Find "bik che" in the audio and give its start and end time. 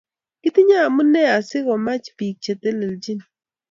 2.17-2.53